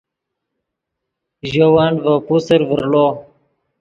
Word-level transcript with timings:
ژے 1.51 1.65
ون 1.73 1.91
ڤے 2.03 2.13
پوسر 2.25 2.59
ڤرڑو 2.69 3.07